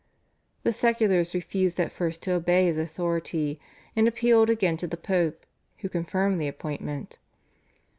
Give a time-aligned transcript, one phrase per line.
[0.63, 3.59] The seculars refused at first to obey his authority
[3.95, 5.45] and appealed again to the Pope,
[5.77, 7.19] who confirmed the appointment.